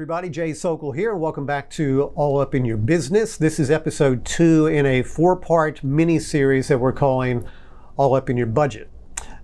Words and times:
everybody. 0.00 0.30
Jay 0.30 0.52
Socol 0.52 0.94
here, 0.94 1.14
welcome 1.14 1.44
back 1.44 1.68
to 1.68 2.04
All 2.14 2.38
Up 2.38 2.54
in 2.54 2.64
Your 2.64 2.78
Business. 2.78 3.36
This 3.36 3.60
is 3.60 3.70
episode 3.70 4.24
two 4.24 4.66
in 4.66 4.86
a 4.86 5.02
four 5.02 5.36
part 5.36 5.84
mini 5.84 6.18
series 6.18 6.68
that 6.68 6.78
we're 6.78 6.94
calling 6.94 7.46
All 7.98 8.14
Up 8.14 8.30
in 8.30 8.38
Your 8.38 8.46
Budget, 8.46 8.88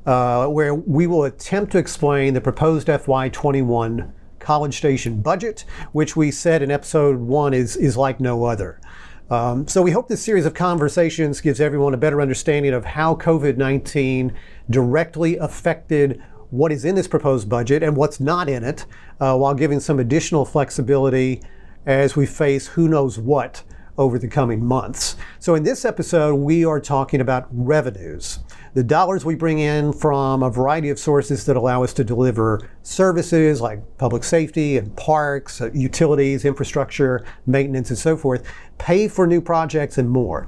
uh, 0.06 0.46
where 0.46 0.74
we 0.74 1.06
will 1.06 1.24
attempt 1.24 1.72
to 1.72 1.78
explain 1.78 2.32
the 2.32 2.40
proposed 2.40 2.88
FY21 2.88 4.10
College 4.38 4.78
Station 4.78 5.20
budget, 5.20 5.66
which 5.92 6.16
we 6.16 6.30
said 6.30 6.62
in 6.62 6.70
episode 6.70 7.18
one 7.18 7.52
is, 7.52 7.76
is 7.76 7.98
like 7.98 8.18
no 8.18 8.44
other. 8.44 8.80
Um, 9.28 9.68
so 9.68 9.82
we 9.82 9.90
hope 9.90 10.08
this 10.08 10.22
series 10.22 10.46
of 10.46 10.54
conversations 10.54 11.42
gives 11.42 11.60
everyone 11.60 11.92
a 11.92 11.98
better 11.98 12.22
understanding 12.22 12.72
of 12.72 12.86
how 12.86 13.14
COVID 13.16 13.58
19 13.58 14.32
directly 14.70 15.36
affected 15.36 16.22
what 16.50 16.72
is 16.72 16.84
in 16.84 16.94
this 16.94 17.08
proposed 17.08 17.48
budget 17.48 17.82
and 17.82 17.96
what's 17.96 18.20
not 18.20 18.48
in 18.48 18.64
it, 18.64 18.86
uh, 19.20 19.36
while 19.36 19.54
giving 19.54 19.80
some 19.80 19.98
additional 19.98 20.44
flexibility 20.44 21.42
as 21.86 22.16
we 22.16 22.26
face 22.26 22.68
who 22.68 22.88
knows 22.88 23.18
what 23.18 23.62
over 23.98 24.18
the 24.18 24.28
coming 24.28 24.64
months. 24.64 25.16
So, 25.38 25.54
in 25.54 25.62
this 25.62 25.84
episode, 25.84 26.34
we 26.34 26.64
are 26.64 26.80
talking 26.80 27.20
about 27.20 27.48
revenues 27.50 28.40
the 28.76 28.84
dollars 28.84 29.24
we 29.24 29.34
bring 29.34 29.58
in 29.58 29.90
from 29.90 30.42
a 30.42 30.50
variety 30.50 30.90
of 30.90 30.98
sources 30.98 31.46
that 31.46 31.56
allow 31.56 31.82
us 31.82 31.94
to 31.94 32.04
deliver 32.04 32.68
services 32.82 33.58
like 33.58 33.80
public 33.96 34.22
safety 34.22 34.76
and 34.76 34.94
parks, 34.96 35.62
uh, 35.62 35.70
utilities, 35.72 36.44
infrastructure, 36.44 37.24
maintenance, 37.46 37.88
and 37.88 37.98
so 37.98 38.18
forth, 38.18 38.46
pay 38.76 39.08
for 39.08 39.26
new 39.26 39.40
projects 39.40 39.96
and 39.96 40.10
more. 40.10 40.46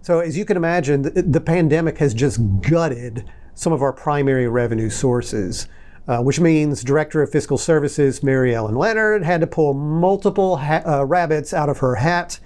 So, 0.00 0.20
as 0.20 0.34
you 0.34 0.46
can 0.46 0.56
imagine, 0.56 1.02
the, 1.02 1.10
the 1.20 1.42
pandemic 1.42 1.98
has 1.98 2.14
just 2.14 2.40
gutted 2.62 3.30
some 3.58 3.72
of 3.72 3.82
our 3.82 3.92
primary 3.92 4.48
revenue 4.48 4.88
sources. 4.88 5.68
Uh, 6.06 6.22
which 6.22 6.40
means 6.40 6.82
Director 6.82 7.20
of 7.20 7.30
Fiscal 7.30 7.58
Services 7.58 8.22
Mary 8.22 8.54
Ellen 8.54 8.76
Leonard 8.76 9.22
had 9.24 9.42
to 9.42 9.46
pull 9.46 9.74
multiple 9.74 10.56
ha- 10.56 10.80
uh, 10.86 11.04
rabbits 11.04 11.52
out 11.52 11.68
of 11.68 11.80
her 11.80 11.96
hat 11.96 12.40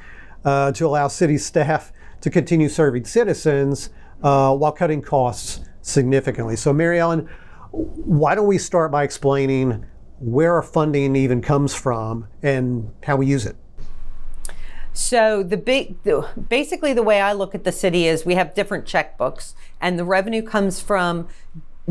uh, 0.45 0.73
to 0.73 0.85
allow 0.85 1.07
city 1.07 1.39
staff 1.39 1.93
to 2.23 2.29
continue 2.29 2.69
serving 2.69 3.05
citizens 3.05 3.91
uh, 4.25 4.53
while 4.53 4.73
cutting 4.73 5.01
costs 5.01 5.61
significantly. 5.81 6.57
So, 6.57 6.73
Mary 6.73 6.99
Ellen, 6.99 7.29
why 7.71 8.35
don't 8.35 8.49
we 8.49 8.59
start 8.59 8.91
by 8.91 9.05
explaining 9.05 9.87
where 10.19 10.55
our 10.55 10.63
funding 10.63 11.15
even 11.15 11.41
comes 11.41 11.73
from 11.73 12.27
and 12.43 12.91
how 13.05 13.15
we 13.15 13.27
use 13.27 13.47
it? 13.47 13.55
So 14.93 15.43
the 15.43 15.57
big, 15.57 15.97
basically, 16.49 16.93
the 16.93 17.03
way 17.03 17.21
I 17.21 17.33
look 17.33 17.55
at 17.55 17.65
the 17.65 17.73
city 17.73 18.07
is 18.07 18.27
we 18.27 18.35
have 18.35 18.55
different 18.55 18.85
checkbooks, 18.85 19.55
and 19.81 19.99
the 19.99 20.05
revenue 20.05 20.43
comes 20.43 20.81
from 20.81 21.29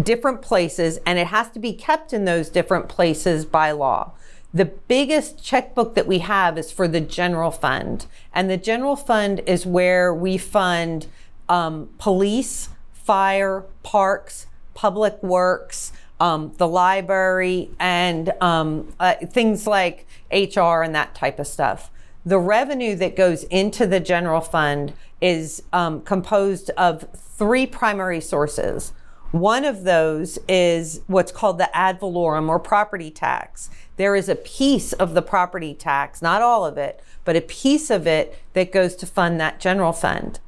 different 0.01 0.41
places, 0.41 0.99
and 1.05 1.17
it 1.17 1.27
has 1.27 1.49
to 1.51 1.59
be 1.59 1.73
kept 1.73 2.13
in 2.13 2.25
those 2.25 2.49
different 2.49 2.89
places 2.89 3.43
by 3.45 3.71
law. 3.71 4.11
The 4.53 4.65
biggest 4.65 5.43
checkbook 5.43 5.95
that 5.95 6.07
we 6.07 6.19
have 6.19 6.57
is 6.57 6.71
for 6.71 6.87
the 6.87 7.01
general 7.01 7.51
fund, 7.51 8.05
and 8.33 8.49
the 8.49 8.57
general 8.57 8.95
fund 8.95 9.41
is 9.47 9.65
where 9.65 10.13
we 10.13 10.37
fund 10.37 11.07
um, 11.49 11.89
police, 11.97 12.69
fire, 12.93 13.65
parks, 13.83 14.45
public 14.73 15.21
works. 15.23 15.91
Um, 16.19 16.53
the 16.57 16.67
library 16.67 17.71
and 17.79 18.31
um, 18.41 18.93
uh, 18.99 19.15
things 19.15 19.65
like 19.65 20.05
HR 20.31 20.83
and 20.83 20.93
that 20.93 21.15
type 21.15 21.39
of 21.39 21.47
stuff. 21.47 21.89
The 22.25 22.39
revenue 22.39 22.95
that 22.95 23.15
goes 23.15 23.43
into 23.45 23.87
the 23.87 23.99
general 23.99 24.41
fund 24.41 24.93
is 25.19 25.63
um, 25.73 26.01
composed 26.01 26.69
of 26.71 27.07
three 27.15 27.65
primary 27.65 28.21
sources. 28.21 28.93
One 29.31 29.65
of 29.65 29.83
those 29.85 30.37
is 30.47 31.01
what's 31.07 31.31
called 31.31 31.57
the 31.57 31.75
ad 31.75 31.99
valorem 31.99 32.49
or 32.49 32.59
property 32.59 33.09
tax. 33.09 33.69
There 33.95 34.15
is 34.15 34.29
a 34.29 34.35
piece 34.35 34.93
of 34.93 35.13
the 35.13 35.21
property 35.21 35.73
tax, 35.73 36.21
not 36.21 36.41
all 36.41 36.65
of 36.65 36.77
it, 36.77 37.01
but 37.23 37.35
a 37.35 37.41
piece 37.41 37.89
of 37.89 38.05
it 38.05 38.37
that 38.53 38.71
goes 38.71 38.95
to 38.97 39.05
fund 39.05 39.39
that 39.39 39.59
general 39.59 39.93
fund. 39.93 40.39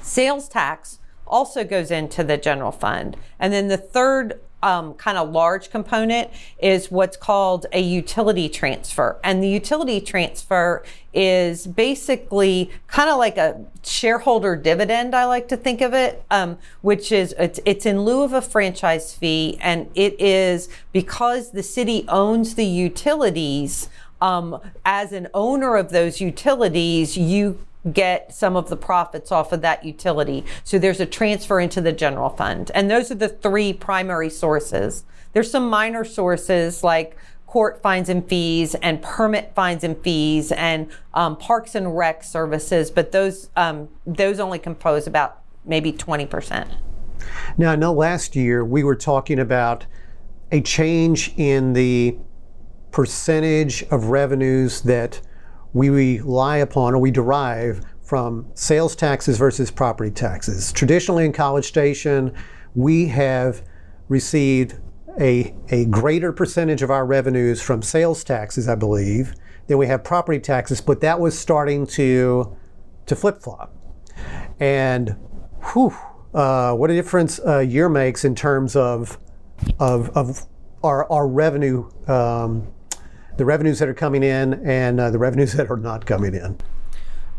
Sales 0.00 0.48
tax 0.48 0.98
also 1.26 1.64
goes 1.64 1.90
into 1.90 2.24
the 2.24 2.36
general 2.36 2.72
fund. 2.72 3.16
And 3.38 3.52
then 3.52 3.68
the 3.68 3.78
third 3.78 4.40
um, 4.62 4.94
kind 4.94 5.18
of 5.18 5.30
large 5.30 5.70
component 5.70 6.30
is 6.58 6.90
what's 6.90 7.16
called 7.16 7.66
a 7.72 7.80
utility 7.80 8.48
transfer. 8.48 9.18
And 9.24 9.42
the 9.42 9.48
utility 9.48 10.00
transfer 10.00 10.84
is 11.12 11.66
basically 11.66 12.70
kind 12.86 13.10
of 13.10 13.18
like 13.18 13.36
a 13.36 13.64
shareholder 13.82 14.56
dividend, 14.56 15.14
I 15.14 15.24
like 15.24 15.48
to 15.48 15.56
think 15.56 15.80
of 15.80 15.92
it, 15.92 16.24
um, 16.30 16.58
which 16.80 17.12
is 17.12 17.34
it's, 17.38 17.60
it's 17.64 17.84
in 17.84 18.02
lieu 18.02 18.22
of 18.22 18.32
a 18.32 18.40
franchise 18.40 19.14
fee. 19.14 19.58
And 19.60 19.90
it 19.94 20.18
is 20.20 20.68
because 20.92 21.50
the 21.50 21.62
city 21.62 22.04
owns 22.08 22.54
the 22.54 22.66
utilities. 22.66 23.88
Um, 24.20 24.60
as 24.84 25.12
an 25.12 25.26
owner 25.34 25.74
of 25.74 25.90
those 25.90 26.20
utilities, 26.20 27.16
you 27.16 27.58
get 27.90 28.32
some 28.32 28.56
of 28.56 28.68
the 28.68 28.76
profits 28.76 29.32
off 29.32 29.52
of 29.52 29.60
that 29.62 29.84
utility. 29.84 30.44
So 30.62 30.78
there's 30.78 31.00
a 31.00 31.06
transfer 31.06 31.58
into 31.58 31.80
the 31.80 31.92
general 31.92 32.30
fund. 32.30 32.70
And 32.74 32.90
those 32.90 33.10
are 33.10 33.16
the 33.16 33.28
three 33.28 33.72
primary 33.72 34.30
sources. 34.30 35.04
There's 35.32 35.50
some 35.50 35.68
minor 35.68 36.04
sources 36.04 36.84
like 36.84 37.16
court 37.46 37.82
fines 37.82 38.08
and 38.08 38.26
fees 38.28 38.74
and 38.76 39.02
permit 39.02 39.52
fines 39.54 39.84
and 39.84 40.02
fees 40.02 40.52
and 40.52 40.90
um, 41.12 41.36
parks 41.36 41.74
and 41.74 41.96
rec 41.96 42.24
services, 42.24 42.90
but 42.90 43.12
those 43.12 43.50
um, 43.56 43.88
those 44.06 44.40
only 44.40 44.58
compose 44.58 45.06
about 45.06 45.42
maybe 45.64 45.92
20%. 45.92 46.66
Now, 47.58 47.72
I 47.72 47.76
know 47.76 47.92
last 47.92 48.34
year 48.34 48.64
we 48.64 48.82
were 48.82 48.96
talking 48.96 49.38
about 49.38 49.86
a 50.50 50.60
change 50.60 51.34
in 51.36 51.72
the 51.72 52.16
percentage 52.90 53.82
of 53.84 54.06
revenues 54.06 54.80
that 54.82 55.20
we 55.72 55.88
rely 55.88 56.58
upon 56.58 56.94
or 56.94 56.98
we 56.98 57.10
derive 57.10 57.84
from 58.02 58.46
sales 58.54 58.94
taxes 58.94 59.38
versus 59.38 59.70
property 59.70 60.10
taxes. 60.10 60.72
Traditionally 60.72 61.24
in 61.24 61.32
College 61.32 61.64
Station, 61.64 62.32
we 62.74 63.06
have 63.08 63.62
received 64.08 64.78
a, 65.20 65.54
a 65.68 65.86
greater 65.86 66.32
percentage 66.32 66.82
of 66.82 66.90
our 66.90 67.06
revenues 67.06 67.60
from 67.62 67.82
sales 67.82 68.24
taxes, 68.24 68.68
I 68.68 68.74
believe, 68.74 69.34
than 69.66 69.78
we 69.78 69.86
have 69.86 70.04
property 70.04 70.40
taxes, 70.40 70.80
but 70.80 71.00
that 71.00 71.20
was 71.20 71.38
starting 71.38 71.86
to, 71.88 72.56
to 73.06 73.16
flip 73.16 73.42
flop. 73.42 73.74
And 74.60 75.16
whew, 75.72 75.94
uh, 76.34 76.74
what 76.74 76.90
a 76.90 76.94
difference 76.94 77.40
a 77.44 77.62
year 77.62 77.88
makes 77.88 78.24
in 78.24 78.34
terms 78.34 78.76
of, 78.76 79.18
of, 79.78 80.10
of 80.16 80.46
our, 80.82 81.10
our 81.10 81.28
revenue 81.28 81.90
um, 82.08 82.66
the 83.36 83.44
revenues 83.44 83.78
that 83.78 83.88
are 83.88 83.94
coming 83.94 84.22
in 84.22 84.54
and 84.66 85.00
uh, 85.00 85.10
the 85.10 85.18
revenues 85.18 85.52
that 85.54 85.70
are 85.70 85.76
not 85.76 86.06
coming 86.06 86.34
in. 86.34 86.56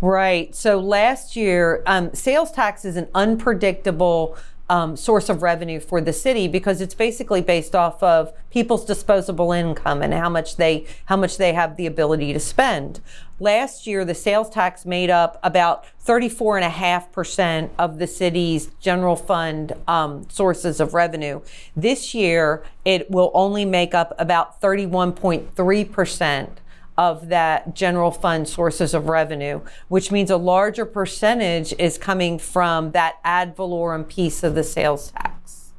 Right. 0.01 0.53
So 0.53 0.79
last 0.79 1.37
year, 1.37 1.81
um, 1.85 2.13
sales 2.13 2.51
tax 2.51 2.83
is 2.83 2.97
an 2.97 3.07
unpredictable 3.15 4.37
um, 4.73 4.97
source 4.97 5.29
of 5.29 5.43
revenue 5.43 5.79
for 5.79 6.01
the 6.01 6.11
city 6.11 6.47
because 6.47 6.81
it's 6.81 6.95
basically 6.95 7.41
based 7.41 7.75
off 7.75 8.01
of 8.01 8.33
people's 8.49 8.83
disposable 8.83 9.51
income 9.51 10.01
and 10.01 10.15
how 10.15 10.29
much 10.29 10.55
they 10.55 10.87
how 11.05 11.15
much 11.15 11.37
they 11.37 11.53
have 11.53 11.77
the 11.77 11.85
ability 11.85 12.33
to 12.33 12.39
spend. 12.39 12.99
Last 13.39 13.85
year, 13.85 14.03
the 14.03 14.15
sales 14.15 14.49
tax 14.49 14.83
made 14.83 15.11
up 15.11 15.39
about 15.43 15.85
34.5% 16.03 17.69
of 17.77 17.99
the 17.99 18.07
city's 18.07 18.67
general 18.79 19.15
fund 19.15 19.73
um, 19.87 20.27
sources 20.29 20.79
of 20.79 20.95
revenue. 20.95 21.41
This 21.75 22.15
year, 22.15 22.63
it 22.83 23.11
will 23.11 23.29
only 23.35 23.65
make 23.65 23.93
up 23.93 24.15
about 24.17 24.59
31.3% 24.59 26.49
of 26.97 27.29
that 27.29 27.75
general 27.75 28.11
fund 28.11 28.47
sources 28.47 28.93
of 28.93 29.07
revenue, 29.07 29.61
which 29.87 30.11
means 30.11 30.29
a 30.29 30.37
larger 30.37 30.85
percentage 30.85 31.73
is 31.79 31.97
coming 31.97 32.37
from 32.37 32.91
that 32.91 33.15
ad 33.23 33.55
valorem 33.55 34.03
piece 34.03 34.43
of 34.43 34.55
the 34.55 34.63
sales 34.63 35.11
tax. 35.11 35.73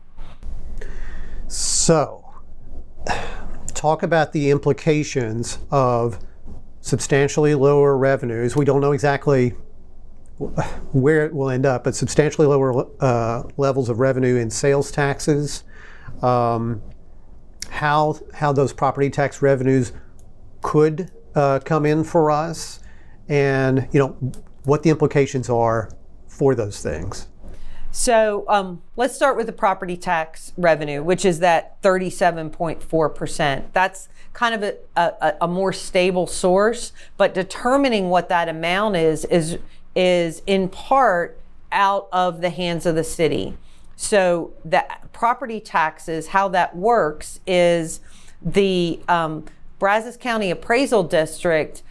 So, 1.46 2.24
talk 3.74 4.02
about 4.02 4.32
the 4.32 4.50
implications 4.50 5.58
of 5.70 6.18
substantially 6.80 7.54
lower 7.54 7.96
revenues. 7.96 8.56
We 8.56 8.64
don't 8.64 8.80
know 8.80 8.92
exactly 8.92 9.54
where 10.92 11.24
it 11.24 11.32
will 11.32 11.48
end 11.48 11.64
up, 11.64 11.84
but 11.84 11.94
substantially 11.94 12.46
lower 12.46 12.86
uh, 13.00 13.44
levels 13.56 13.88
of 13.88 14.00
revenue 14.00 14.36
in 14.36 14.50
sales 14.50 14.90
taxes. 14.90 15.62
Um, 16.22 16.82
how 17.70 18.18
how 18.32 18.52
those 18.52 18.72
property 18.72 19.10
tax 19.10 19.42
revenues 19.42 19.92
could 20.64 21.10
uh, 21.36 21.60
come 21.64 21.86
in 21.86 22.02
for 22.02 22.32
us, 22.32 22.80
and 23.28 23.86
you 23.92 24.00
know 24.00 24.32
what 24.64 24.82
the 24.82 24.90
implications 24.90 25.48
are 25.48 25.90
for 26.26 26.56
those 26.56 26.82
things. 26.82 27.28
So 27.92 28.44
um, 28.48 28.82
let's 28.96 29.14
start 29.14 29.36
with 29.36 29.46
the 29.46 29.52
property 29.52 29.96
tax 29.96 30.52
revenue, 30.56 31.04
which 31.04 31.24
is 31.24 31.38
that 31.40 31.80
37.4%. 31.82 33.64
That's 33.72 34.08
kind 34.32 34.54
of 34.54 34.62
a, 34.64 34.76
a, 34.96 35.34
a, 35.42 35.46
more 35.46 35.72
stable 35.72 36.26
source, 36.26 36.92
but 37.16 37.34
determining 37.34 38.10
what 38.10 38.28
that 38.30 38.48
amount 38.48 38.96
is 38.96 39.24
is 39.26 39.58
is 39.94 40.42
in 40.44 40.68
part 40.68 41.38
out 41.70 42.08
of 42.10 42.40
the 42.40 42.50
hands 42.50 42.84
of 42.84 42.96
the 42.96 43.04
city. 43.04 43.56
So 43.94 44.54
the 44.64 44.84
property 45.12 45.60
taxes, 45.60 46.28
how 46.28 46.48
that 46.48 46.74
works 46.74 47.38
is 47.46 48.00
the 48.42 49.00
um, 49.06 49.44
Brazos 49.84 50.16
County 50.16 50.50
Appraisal 50.50 51.02
District 51.02 51.82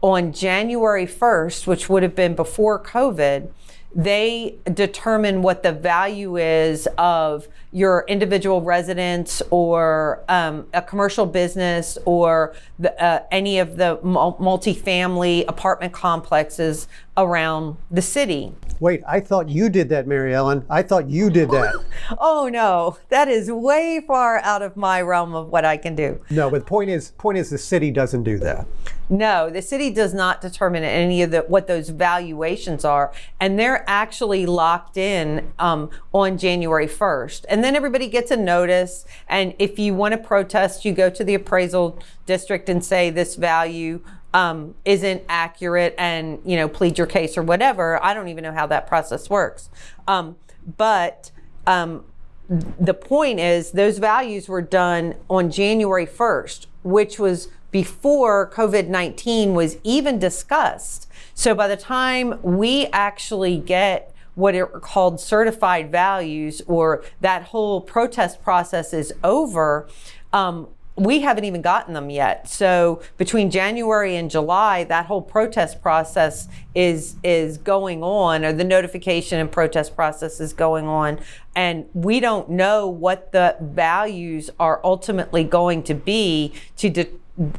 on 0.00 0.32
January 0.32 1.06
1st, 1.06 1.66
which 1.66 1.86
would 1.86 2.02
have 2.02 2.16
been 2.16 2.34
before 2.34 2.82
COVID, 2.82 3.50
they 3.94 4.56
determine 4.72 5.42
what 5.42 5.62
the 5.62 5.70
value 5.70 6.38
is 6.38 6.88
of 6.96 7.46
your 7.70 8.06
individual 8.08 8.62
residence 8.62 9.42
or 9.50 10.24
um, 10.30 10.66
a 10.72 10.80
commercial 10.80 11.26
business 11.26 11.98
or 12.06 12.54
the, 12.78 12.98
uh, 13.04 13.22
any 13.30 13.58
of 13.58 13.76
the 13.76 13.98
multifamily 13.98 15.44
apartment 15.46 15.92
complexes 15.92 16.88
around 17.16 17.76
the 17.90 18.02
city. 18.02 18.54
Wait, 18.80 19.00
I 19.06 19.20
thought 19.20 19.48
you 19.48 19.68
did 19.68 19.88
that, 19.90 20.08
Mary 20.08 20.34
Ellen. 20.34 20.64
I 20.68 20.82
thought 20.82 21.08
you 21.08 21.30
did 21.30 21.50
that. 21.50 21.72
oh 22.18 22.48
no, 22.52 22.98
that 23.10 23.28
is 23.28 23.50
way 23.50 24.02
far 24.04 24.38
out 24.38 24.60
of 24.60 24.76
my 24.76 25.00
realm 25.00 25.34
of 25.34 25.48
what 25.48 25.64
I 25.64 25.76
can 25.76 25.94
do. 25.94 26.20
No, 26.30 26.50
but 26.50 26.60
the 26.60 26.64
point 26.64 26.90
is, 26.90 27.12
point 27.12 27.38
is, 27.38 27.50
the 27.50 27.58
city 27.58 27.92
doesn't 27.92 28.24
do 28.24 28.38
that. 28.38 28.66
No, 29.08 29.50
the 29.50 29.62
city 29.62 29.90
does 29.90 30.14
not 30.14 30.40
determine 30.40 30.82
any 30.84 31.22
of 31.22 31.30
the 31.30 31.42
what 31.42 31.66
those 31.66 31.90
valuations 31.90 32.84
are, 32.84 33.12
and 33.38 33.58
they're 33.58 33.84
actually 33.88 34.46
locked 34.46 34.96
in 34.96 35.52
um, 35.58 35.90
on 36.12 36.38
January 36.38 36.88
first. 36.88 37.46
And 37.48 37.62
then 37.62 37.76
everybody 37.76 38.08
gets 38.08 38.30
a 38.30 38.36
notice, 38.36 39.04
and 39.28 39.54
if 39.58 39.78
you 39.78 39.94
want 39.94 40.12
to 40.12 40.18
protest, 40.18 40.84
you 40.84 40.92
go 40.92 41.10
to 41.10 41.22
the 41.22 41.34
appraisal 41.34 41.98
district 42.26 42.68
and 42.68 42.84
say 42.84 43.10
this 43.10 43.36
value 43.36 44.00
um, 44.34 44.74
isn't 44.84 45.22
accurate 45.28 45.94
and 45.98 46.40
you 46.44 46.56
know 46.56 46.68
plead 46.68 46.98
your 46.98 47.06
case 47.06 47.36
or 47.36 47.42
whatever. 47.42 48.02
I 48.02 48.14
don't 48.14 48.28
even 48.28 48.44
know 48.44 48.52
how 48.52 48.66
that 48.66 48.86
process 48.86 49.28
works. 49.28 49.68
Um, 50.06 50.36
but 50.76 51.30
um, 51.66 52.04
the 52.48 52.94
point 52.94 53.40
is, 53.40 53.72
those 53.72 53.98
values 53.98 54.48
were 54.48 54.62
done 54.62 55.14
on 55.30 55.50
January 55.50 56.06
1st, 56.06 56.66
which 56.82 57.18
was 57.18 57.48
before 57.70 58.50
COVID 58.50 58.88
19 58.88 59.54
was 59.54 59.78
even 59.82 60.18
discussed. 60.18 61.08
So 61.34 61.54
by 61.54 61.68
the 61.68 61.76
time 61.76 62.38
we 62.42 62.86
actually 62.86 63.58
get 63.58 64.14
what 64.34 64.54
are 64.54 64.66
called 64.66 65.20
certified 65.20 65.90
values 65.90 66.62
or 66.66 67.04
that 67.20 67.44
whole 67.44 67.80
protest 67.80 68.42
process 68.42 68.92
is 68.92 69.12
over, 69.22 69.88
um, 70.32 70.68
we 70.96 71.20
haven't 71.20 71.44
even 71.44 71.62
gotten 71.62 71.94
them 71.94 72.10
yet. 72.10 72.48
So 72.48 73.02
between 73.16 73.50
January 73.50 74.16
and 74.16 74.30
July, 74.30 74.84
that 74.84 75.06
whole 75.06 75.22
protest 75.22 75.80
process 75.80 76.48
is 76.74 77.16
is 77.22 77.56
going 77.58 78.02
on, 78.02 78.44
or 78.44 78.52
the 78.52 78.64
notification 78.64 79.38
and 79.38 79.50
protest 79.50 79.96
process 79.96 80.40
is 80.40 80.52
going 80.52 80.86
on, 80.86 81.18
and 81.54 81.86
we 81.94 82.20
don't 82.20 82.50
know 82.50 82.86
what 82.86 83.32
the 83.32 83.56
values 83.60 84.50
are 84.60 84.80
ultimately 84.84 85.44
going 85.44 85.82
to 85.84 85.94
be 85.94 86.52
to 86.76 86.90
de- 86.90 87.10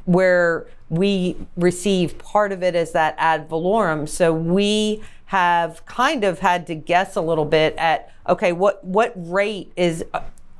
where 0.05 0.67
we 0.89 1.35
receive 1.57 2.19
part 2.19 2.51
of 2.51 2.61
it 2.61 2.75
as 2.75 2.91
that 2.91 3.15
ad 3.17 3.49
valorem. 3.49 4.07
So 4.07 4.31
we 4.31 5.01
have 5.25 5.83
kind 5.87 6.23
of 6.23 6.39
had 6.39 6.67
to 6.67 6.75
guess 6.75 7.15
a 7.15 7.21
little 7.21 7.45
bit 7.45 7.75
at 7.77 8.11
okay, 8.29 8.51
what 8.51 8.83
what 8.85 9.11
rate 9.15 9.71
is 9.75 10.05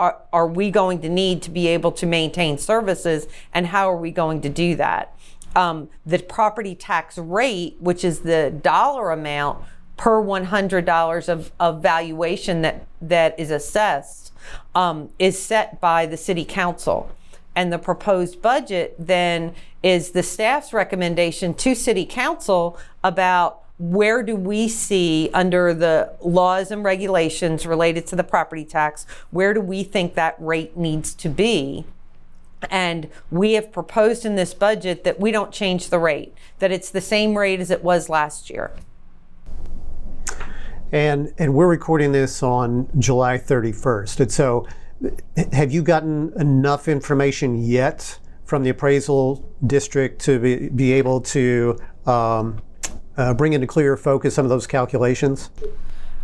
are, 0.03 0.17
are 0.33 0.47
we 0.47 0.69
going 0.69 0.99
to 0.99 1.07
need 1.07 1.41
to 1.43 1.49
be 1.49 1.67
able 1.67 1.93
to 1.93 2.05
maintain 2.05 2.57
services 2.57 3.25
and 3.53 3.67
how 3.67 3.89
are 3.89 3.95
we 3.95 4.11
going 4.11 4.41
to 4.41 4.49
do 4.49 4.75
that? 4.75 5.15
Um, 5.55 5.89
the 6.05 6.19
property 6.19 6.75
tax 6.75 7.17
rate, 7.17 7.77
which 7.79 8.03
is 8.03 8.19
the 8.19 8.51
dollar 8.51 9.11
amount 9.11 9.63
per 9.95 10.21
$100 10.21 11.29
of, 11.29 11.51
of 11.57 11.81
valuation 11.81 12.63
that, 12.63 12.85
that 13.01 13.39
is 13.39 13.49
assessed, 13.49 14.33
um, 14.75 15.09
is 15.19 15.41
set 15.41 15.79
by 15.79 16.05
the 16.05 16.17
city 16.17 16.43
council. 16.43 17.09
And 17.55 17.71
the 17.71 17.79
proposed 17.79 18.41
budget 18.41 18.95
then 18.99 19.53
is 19.83 20.11
the 20.11 20.23
staff's 20.23 20.73
recommendation 20.73 21.53
to 21.53 21.75
city 21.75 22.05
council 22.05 22.77
about 23.03 23.62
where 23.77 24.21
do 24.21 24.35
we 24.35 24.67
see 24.67 25.29
under 25.33 25.73
the 25.73 26.13
laws 26.21 26.71
and 26.71 26.83
regulations 26.83 27.65
related 27.65 28.05
to 28.07 28.15
the 28.15 28.23
property 28.23 28.63
tax, 28.63 29.05
where 29.31 29.53
do 29.53 29.61
we 29.61 29.83
think 29.83 30.13
that 30.15 30.35
rate 30.39 30.77
needs 30.77 31.13
to 31.15 31.29
be? 31.29 31.85
And 32.69 33.09
we 33.29 33.53
have 33.53 33.71
proposed 33.71 34.25
in 34.25 34.35
this 34.35 34.53
budget 34.53 35.03
that 35.03 35.19
we 35.19 35.31
don't 35.31 35.51
change 35.51 35.89
the 35.89 35.99
rate, 35.99 36.33
that 36.59 36.71
it's 36.71 36.89
the 36.89 37.01
same 37.01 37.37
rate 37.37 37.59
as 37.59 37.71
it 37.71 37.83
was 37.83 38.09
last 38.09 38.49
year. 38.49 38.71
And, 40.91 41.33
and 41.39 41.53
we're 41.53 41.67
recording 41.67 42.11
this 42.11 42.43
on 42.43 42.87
July 42.99 43.37
31st. 43.37 44.19
And 44.19 44.31
so, 44.31 44.67
have 45.51 45.71
you 45.71 45.81
gotten 45.81 46.31
enough 46.39 46.87
information 46.87 47.61
yet 47.61 48.19
from 48.45 48.63
the 48.63 48.69
appraisal 48.69 49.43
district 49.65 50.21
to 50.21 50.39
be, 50.39 50.69
be 50.69 50.93
able 50.93 51.19
to 51.19 51.77
um, 52.05 52.61
uh, 53.17 53.33
bring 53.33 53.53
into 53.53 53.67
clear 53.67 53.95
focus 53.97 54.35
some 54.35 54.45
of 54.45 54.49
those 54.49 54.67
calculations? 54.67 55.49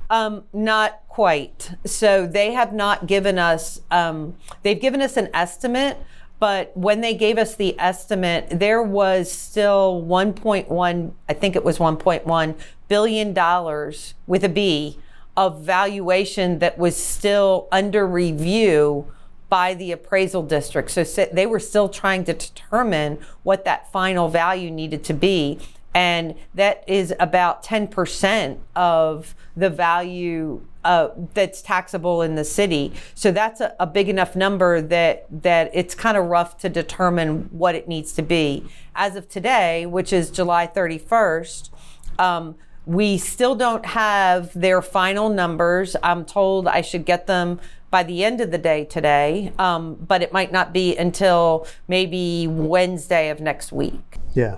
Um, 0.10 0.44
not 0.54 1.02
quite. 1.08 1.72
So 1.86 2.26
they 2.26 2.54
have 2.54 2.74
not 2.74 3.06
given 3.06 3.38
us, 3.38 3.82
um, 3.92 4.36
they've 4.64 4.80
given 4.80 5.02
us 5.02 5.18
an 5.18 5.30
estimate, 5.34 5.98
but 6.40 6.76
when 6.76 7.02
they 7.02 7.14
gave 7.14 7.38
us 7.38 7.56
the 7.56 7.78
estimate, 7.80 8.48
there 8.50 8.82
was 8.82 9.32
still 9.32 10.04
1.1, 10.08 11.12
I 11.28 11.34
think 11.34 11.56
it 11.56 11.64
was 11.64 11.78
1.1 11.78 12.56
billion 12.88 13.34
dollars 13.34 14.16
with 14.26 14.44
a 14.44 14.50
B 14.50 14.98
of 15.38 15.62
valuation 15.62 16.60
that 16.60 16.78
was 16.78 16.98
still 16.98 17.68
under 17.72 18.08
review 18.08 19.12
by 19.48 19.74
the 19.74 19.92
appraisal 19.92 20.44
district. 20.44 20.92
So 20.92 21.04
they 21.04 21.46
were 21.46 21.60
still 21.60 21.90
trying 21.90 22.24
to 22.26 22.34
determine 22.34 23.20
what 23.44 23.66
that 23.66 23.92
final 23.92 24.30
value 24.30 24.72
needed 24.72 25.04
to 25.06 25.14
be 25.14 25.60
and 25.94 26.36
that 26.54 26.84
is 26.88 27.14
about 27.20 27.64
10% 27.64 28.60
of 28.76 29.36
the 29.56 29.70
value 29.70 30.66
uh, 30.86 31.10
that's 31.34 31.62
taxable 31.62 32.22
in 32.22 32.36
the 32.36 32.46
city. 32.46 32.94
So 33.14 33.32
that's 33.32 33.60
a, 33.60 33.76
a, 33.80 33.88
big 33.88 34.08
enough 34.08 34.36
number 34.36 34.82
that 34.82 35.26
that 35.44 35.72
it's 35.74 35.94
kind 35.94 36.16
of 36.16 36.26
rough 36.28 36.58
to 36.60 36.70
determine 36.70 37.50
what 37.52 37.76
it 37.76 37.88
needs 37.88 38.14
to 38.14 38.22
be. 38.22 38.66
As 38.96 39.18
of 39.18 39.28
today, 39.28 39.86
which 39.86 40.14
is 40.14 40.32
July 40.32 40.68
31st, 40.68 41.70
um, 42.18 42.56
we 42.86 43.18
still 43.18 43.56
don't 43.56 43.86
have 43.88 44.54
their 44.54 44.82
final 44.82 45.30
numbers. 45.30 45.98
I'm 46.02 46.24
told 46.24 46.68
I 46.68 46.82
should 46.82 47.06
get 47.06 47.28
them 47.28 47.60
by 47.92 48.04
the 48.04 48.24
end 48.24 48.40
of 48.40 48.52
the 48.52 48.58
day 48.58 48.86
today, 48.86 49.52
um, 49.60 49.96
but 49.96 50.22
it 50.22 50.32
might 50.32 50.52
not 50.52 50.72
be 50.72 50.96
until 50.96 51.68
maybe 51.88 52.48
Wednesday 52.48 53.30
of 53.30 53.42
next 53.42 53.72
week. 53.72 54.18
Yeah. 54.34 54.58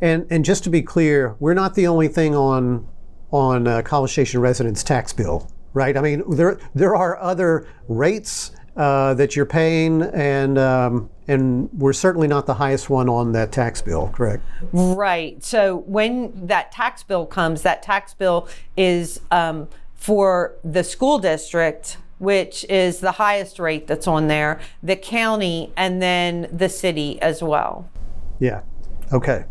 And 0.00 0.26
and 0.30 0.44
just 0.44 0.64
to 0.64 0.70
be 0.70 0.82
clear, 0.82 1.36
we're 1.40 1.54
not 1.54 1.74
the 1.74 1.86
only 1.86 2.08
thing 2.08 2.34
on 2.34 2.86
on 3.30 3.66
uh, 3.66 3.82
College 3.82 4.12
Station 4.12 4.40
residents' 4.40 4.82
tax 4.82 5.12
bill, 5.12 5.50
right? 5.72 5.96
I 5.96 6.00
mean, 6.00 6.22
there 6.28 6.58
there 6.74 6.94
are 6.96 7.18
other 7.18 7.66
rates 7.88 8.52
uh, 8.76 9.14
that 9.14 9.36
you're 9.36 9.46
paying, 9.46 10.02
and 10.02 10.58
um, 10.58 11.10
and 11.28 11.70
we're 11.72 11.92
certainly 11.92 12.28
not 12.28 12.46
the 12.46 12.54
highest 12.54 12.90
one 12.90 13.08
on 13.08 13.32
that 13.32 13.52
tax 13.52 13.82
bill, 13.82 14.08
correct? 14.08 14.42
Right. 14.72 15.42
So 15.42 15.78
when 15.86 16.46
that 16.46 16.72
tax 16.72 17.02
bill 17.02 17.26
comes, 17.26 17.62
that 17.62 17.82
tax 17.82 18.14
bill 18.14 18.48
is 18.76 19.20
um, 19.30 19.68
for 19.94 20.54
the 20.62 20.84
school 20.84 21.18
district 21.18 21.98
which 22.18 22.64
is 22.68 23.00
the 23.00 23.12
highest 23.12 23.58
rate 23.58 23.86
that's 23.86 24.06
on 24.06 24.28
there, 24.28 24.60
the 24.82 24.96
county, 24.96 25.72
and 25.76 26.00
then 26.00 26.48
the 26.50 26.68
city 26.68 27.20
as 27.20 27.42
well. 27.42 27.88
Yeah. 28.38 28.62
Okay. 29.12 29.44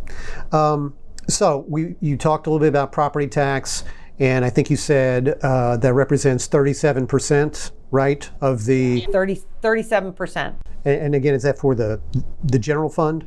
Um, 0.52 0.96
so 1.28 1.66
we 1.68 1.96
you 2.02 2.18
talked 2.18 2.48
a 2.48 2.50
little 2.50 2.64
bit 2.64 2.70
about 2.70 2.92
property 2.92 3.28
tax, 3.28 3.84
and 4.20 4.46
I 4.46 4.50
think 4.50 4.70
you 4.70 4.78
said 4.78 5.40
uh, 5.42 5.78
that 5.78 5.94
represents 5.94 6.48
37 6.48 7.08
percent, 7.08 7.72
right, 7.92 8.30
of 8.42 8.66
the 8.66 9.02
30, 9.12 9.42
37 9.62 10.14
percent. 10.14 10.56
And, 10.84 11.02
and 11.02 11.16
again, 11.16 11.34
is 11.34 11.44
that 11.44 11.58
for 11.58 11.76
the 11.76 12.02
the 12.44 12.60
general 12.60 12.90
fund? 12.90 13.26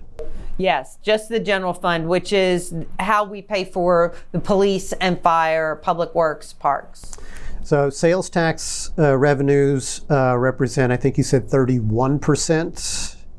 Yes, 0.58 0.98
just 1.02 1.28
the 1.28 1.38
general 1.38 1.72
fund, 1.72 2.08
which 2.08 2.32
is 2.32 2.74
how 2.98 3.24
we 3.24 3.42
pay 3.42 3.64
for 3.64 4.14
the 4.32 4.40
police 4.40 4.92
and 4.94 5.20
fire, 5.20 5.76
public 5.76 6.14
works, 6.16 6.52
parks. 6.52 7.16
So 7.62 7.90
sales 7.90 8.30
tax 8.30 8.92
uh, 8.98 9.16
revenues 9.16 10.00
uh, 10.10 10.36
represent, 10.38 10.90
I 10.92 10.96
think 10.96 11.18
you 11.18 11.24
said 11.24 11.48
31 11.48 12.18
percent 12.18 12.78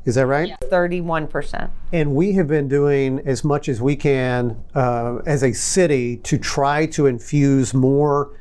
is 0.04 0.14
that 0.14 0.26
right? 0.26 0.54
31%. 0.62 1.70
And 1.92 2.14
we 2.14 2.32
have 2.32 2.48
been 2.48 2.68
doing 2.68 3.20
as 3.26 3.44
much 3.44 3.68
as 3.68 3.80
we 3.80 3.96
can 3.96 4.62
uh, 4.74 5.18
as 5.26 5.42
a 5.42 5.52
city 5.52 6.16
to 6.18 6.38
try 6.38 6.86
to 6.86 7.06
infuse 7.06 7.74
more 7.74 8.36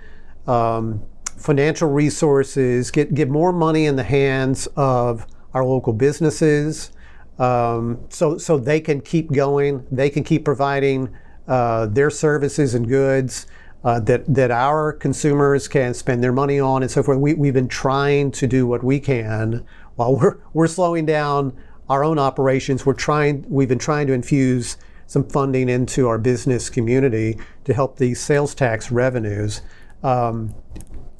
um, 0.48 1.04
financial 1.26 1.90
resources, 1.90 2.92
get, 2.92 3.14
get 3.14 3.30
more 3.30 3.52
money 3.52 3.86
in 3.86 3.96
the 3.96 4.04
hands 4.04 4.68
of 4.76 5.26
our 5.54 5.66
local 5.66 5.94
businesses 5.94 6.92
um, 7.40 8.00
so, 8.10 8.38
so 8.38 8.58
they 8.58 8.82
can 8.82 9.00
keep 9.00 9.32
going, 9.32 9.86
they 9.90 10.10
can 10.10 10.24
keep 10.24 10.44
providing 10.44 11.10
uh, 11.48 11.88
their 11.88 12.10
services 12.10 12.76
and 12.76 12.88
goods. 12.88 13.48
Uh, 13.82 13.98
that 13.98 14.26
that 14.28 14.52
our 14.52 14.92
consumers 14.92 15.70
can 15.70 15.94
spend 15.94 16.22
their 16.22 16.34
money 16.34 16.60
on 16.60 16.82
and 16.82 16.92
so 16.92 17.02
forth. 17.02 17.18
We, 17.18 17.34
we've 17.34 17.54
been 17.54 17.70
trying 17.70 18.30
to 18.32 18.46
do 18.46 18.68
what 18.68 18.84
we 18.84 19.00
can 19.00 19.66
while 20.00 20.16
we're, 20.16 20.38
we're 20.54 20.68
slowing 20.68 21.06
down 21.06 21.54
our 21.90 22.06
own 22.06 22.18
operations, 22.18 22.86
we're 22.86 22.94
trying, 22.94 23.46
we've 23.50 23.68
been 23.68 23.78
trying 23.78 24.08
to 24.08 24.14
infuse 24.14 24.78
some 25.08 25.28
funding 25.28 25.68
into 25.68 26.08
our 26.08 26.18
business 26.18 26.70
community 26.70 27.38
to 27.66 27.74
help 27.74 27.98
these 27.98 28.20
sales 28.20 28.56
tax 28.56 28.92
revenues. 28.92 29.62
Um, 30.02 30.56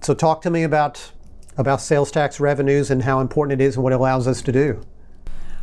so, 0.02 0.14
talk 0.14 0.42
to 0.44 0.50
me 0.50 0.64
about 0.64 1.12
about 1.58 1.82
sales 1.82 2.10
tax 2.10 2.40
revenues 2.40 2.90
and 2.90 3.04
how 3.04 3.20
important 3.20 3.60
it 3.60 3.66
is 3.66 3.76
and 3.76 3.84
what 3.84 3.92
it 3.92 3.98
allows 3.98 4.28
us 4.30 4.42
to 4.44 4.52
do. 4.54 4.82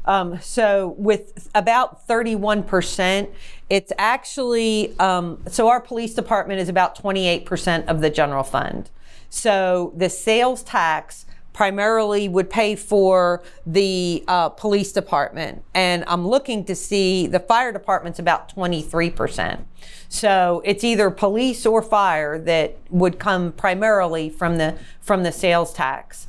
Um, 0.04 0.38
so 0.42 0.94
with 0.99 1.49
about 1.54 2.06
31%, 2.06 3.30
it's 3.70 3.92
actually, 3.96 4.96
um, 4.99 5.42
so 5.49 5.68
our 5.68 5.80
police 5.80 6.12
department 6.12 6.61
is 6.61 6.68
about 6.68 7.02
28% 7.02 7.87
of 7.87 8.02
the 8.02 8.11
general 8.11 8.42
fund. 8.42 8.90
So 9.30 9.94
the 9.96 10.11
sales 10.11 10.62
tax 10.62 11.25
primarily 11.56 12.28
would 12.28 12.50
pay 12.50 12.76
for 12.76 13.42
the 13.64 14.22
uh, 14.28 14.50
police 14.50 14.92
department. 14.92 15.64
And 15.72 16.04
I'm 16.06 16.28
looking 16.28 16.66
to 16.66 16.75
see 16.75 17.26
the 17.26 17.40
fire 17.40 17.72
department's 17.72 18.18
about 18.18 18.54
23%. 18.54 19.64
So 20.10 20.60
it's 20.66 20.84
either 20.84 21.08
police 21.08 21.64
or 21.64 21.80
fire 21.80 22.38
that 22.40 22.76
would 22.90 23.18
come 23.18 23.52
primarily 23.52 24.28
from 24.28 24.58
the 24.58 24.76
from 25.00 25.22
the 25.22 25.32
sales 25.32 25.72
tax. 25.72 26.28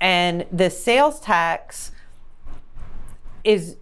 And 0.00 0.46
the 0.52 0.70
sales 0.70 1.18
tax 1.18 1.90
is 3.42 3.78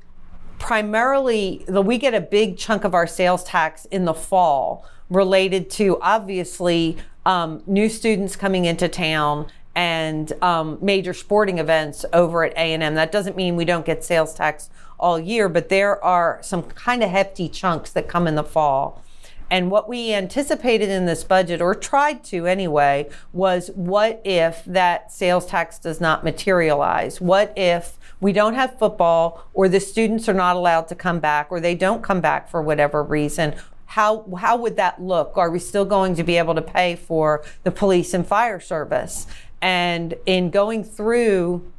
primarily 0.58 1.62
we 1.68 1.98
get 1.98 2.14
a 2.14 2.22
big 2.22 2.56
chunk 2.56 2.84
of 2.84 2.94
our 2.94 3.06
sales 3.06 3.44
tax 3.44 3.84
in 3.86 4.06
the 4.06 4.14
fall 4.14 4.86
related 5.10 5.68
to 5.72 5.98
obviously 6.00 6.96
um, 7.26 7.62
new 7.66 7.90
students 7.90 8.34
coming 8.34 8.64
into 8.64 8.88
town 8.88 9.46
and 9.76 10.32
um, 10.42 10.78
major 10.80 11.12
sporting 11.12 11.58
events 11.58 12.06
over 12.14 12.42
at 12.42 12.52
A&M. 12.54 12.94
That 12.94 13.12
doesn't 13.12 13.36
mean 13.36 13.54
we 13.56 13.66
don't 13.66 13.84
get 13.84 14.02
sales 14.02 14.34
tax 14.34 14.70
all 14.98 15.20
year, 15.20 15.50
but 15.50 15.68
there 15.68 16.02
are 16.02 16.38
some 16.42 16.62
kind 16.62 17.04
of 17.04 17.10
hefty 17.10 17.46
chunks 17.46 17.90
that 17.92 18.08
come 18.08 18.26
in 18.26 18.34
the 18.34 18.42
fall. 18.42 19.04
And 19.50 19.70
what 19.70 19.88
we 19.88 20.12
anticipated 20.12 20.88
in 20.88 21.04
this 21.04 21.22
budget, 21.22 21.60
or 21.60 21.74
tried 21.74 22.24
to 22.24 22.46
anyway, 22.46 23.08
was 23.32 23.70
what 23.74 24.20
if 24.24 24.64
that 24.64 25.12
sales 25.12 25.46
tax 25.46 25.78
does 25.78 26.00
not 26.00 26.24
materialize? 26.24 27.20
What 27.20 27.52
if 27.54 27.98
we 28.18 28.32
don't 28.32 28.54
have 28.54 28.78
football, 28.78 29.44
or 29.52 29.68
the 29.68 29.78
students 29.78 30.26
are 30.26 30.34
not 30.34 30.56
allowed 30.56 30.88
to 30.88 30.94
come 30.94 31.20
back, 31.20 31.48
or 31.50 31.60
they 31.60 31.74
don't 31.74 32.02
come 32.02 32.22
back 32.22 32.48
for 32.48 32.62
whatever 32.62 33.04
reason? 33.04 33.54
How, 33.84 34.26
how 34.38 34.56
would 34.56 34.76
that 34.76 35.00
look? 35.00 35.36
Are 35.36 35.50
we 35.50 35.60
still 35.60 35.84
going 35.84 36.16
to 36.16 36.24
be 36.24 36.38
able 36.38 36.56
to 36.56 36.62
pay 36.62 36.96
for 36.96 37.44
the 37.62 37.70
police 37.70 38.14
and 38.14 38.26
fire 38.26 38.58
service? 38.58 39.28
And 39.60 40.14
in 40.26 40.50
going 40.50 40.84
through 40.84 41.70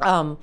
um, 0.00 0.38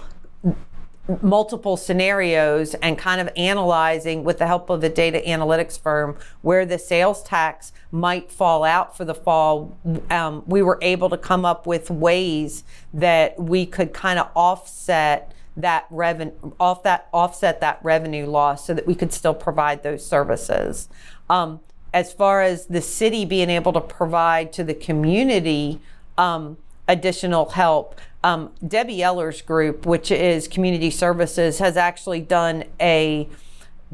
multiple 1.22 1.78
scenarios 1.78 2.74
and 2.76 2.98
kind 2.98 3.22
of 3.22 3.30
analyzing 3.38 4.24
with 4.24 4.40
the 4.40 4.48
help 4.48 4.70
of 4.70 4.82
the 4.82 4.90
data 4.90 5.22
analytics 5.26 5.80
firm 5.80 6.18
where 6.42 6.66
the 6.66 6.78
sales 6.78 7.24
tax 7.24 7.72
might 7.92 8.30
fall 8.30 8.64
out 8.66 8.98
for 8.98 9.06
the 9.06 9.16
fall 9.16 9.78
um, 10.10 10.44
we 10.46 10.62
were 10.62 10.78
able 10.82 11.10
to 11.10 11.18
come 11.18 11.46
up 11.46 11.66
with 11.66 11.90
ways 11.90 12.66
that 12.94 13.40
we 13.40 13.66
could 13.66 13.94
kind 13.94 14.20
of 14.20 14.30
offset 14.36 15.34
that 15.58 15.88
revenue 15.90 16.32
off 16.60 16.84
that 16.84 17.08
offset 17.12 17.60
that 17.62 17.80
revenue 17.82 18.26
loss 18.26 18.66
so 18.66 18.74
that 18.74 18.86
we 18.86 18.94
could 18.94 19.12
still 19.12 19.34
provide 19.34 19.84
those 19.84 20.06
services. 20.06 20.88
Um, 21.30 21.60
as 21.94 22.14
far 22.14 22.44
as 22.44 22.68
the 22.68 22.82
city 22.82 23.26
being 23.26 23.50
able 23.50 23.74
to 23.74 23.82
provide 23.82 24.54
to 24.54 24.64
the 24.64 24.76
community 24.76 25.82
um, 26.18 26.58
additional 26.88 27.50
help. 27.50 27.96
Um, 28.24 28.52
Debbie 28.66 29.04
Eller's 29.04 29.42
group, 29.42 29.86
which 29.86 30.12
is 30.12 30.48
community 30.48 30.90
services, 30.90 31.60
has 31.60 31.78
actually 31.78 32.22
done 32.22 32.64
a 32.80 33.28